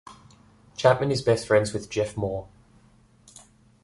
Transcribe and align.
Chapman 0.77 1.11
is 1.11 1.21
best 1.21 1.45
friends 1.45 1.73
with 1.73 1.87
Geoff 1.87 2.17
Moore. 2.17 2.47